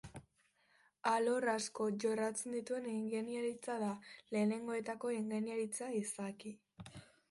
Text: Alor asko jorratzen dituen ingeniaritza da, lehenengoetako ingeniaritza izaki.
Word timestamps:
Alor 1.11 1.47
asko 1.53 1.89
jorratzen 2.05 2.57
dituen 2.59 2.89
ingeniaritza 2.95 3.79
da, 3.85 3.93
lehenengoetako 4.35 5.17
ingeniaritza 5.23 5.97
izaki. 6.05 6.61